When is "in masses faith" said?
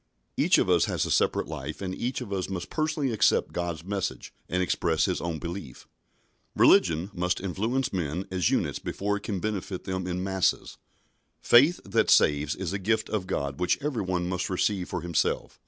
10.07-11.79